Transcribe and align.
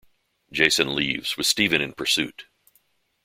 Jason 0.51 0.95
leaves 0.95 1.37
with 1.37 1.45
Steven 1.45 1.79
in 1.79 1.93
pursuit. 1.93 2.47